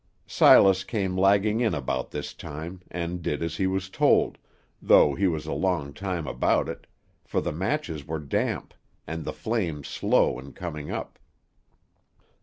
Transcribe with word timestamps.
Silas 0.25 0.83
came 0.83 1.15
lagging 1.15 1.59
in 1.61 1.75
about 1.75 2.09
this 2.09 2.33
time, 2.33 2.81
and 2.89 3.21
did 3.21 3.43
as 3.43 3.57
he 3.57 3.67
was 3.67 3.87
told, 3.87 4.39
though 4.81 5.13
he 5.13 5.27
was 5.27 5.45
a 5.45 5.53
long 5.53 5.93
time 5.93 6.25
about 6.25 6.67
it, 6.67 6.87
for 7.23 7.39
the 7.39 7.51
matches 7.53 8.07
were 8.07 8.17
damp, 8.17 8.73
and 9.05 9.23
the 9.25 9.31
flame 9.31 9.83
slow 9.83 10.39
in 10.39 10.53
coming 10.53 10.89
up. 10.89 11.19